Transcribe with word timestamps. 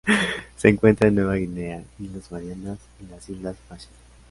Se 0.55 0.67
encuentra 0.67 1.09
en 1.09 1.13
Nueva 1.13 1.35
Guinea, 1.35 1.83
Islas 1.99 2.31
Marianas 2.31 2.79
y 3.01 3.05
las 3.05 3.29
Islas 3.29 3.55
Marshall. 3.69 3.93